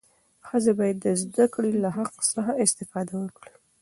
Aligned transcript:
ښځې 0.47 0.71
باید 0.79 0.97
د 1.01 1.07
زدهکړې 1.21 1.71
له 1.83 1.89
حق 1.97 2.13
څخه 2.33 2.51
استفاده 2.63 3.13
وکړي. 3.19 3.53